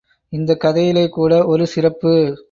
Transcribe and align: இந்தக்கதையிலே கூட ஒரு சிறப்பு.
இந்தக்கதையிலே 0.33 1.09
கூட 1.09 1.45
ஒரு 1.45 1.67
சிறப்பு. 1.67 2.37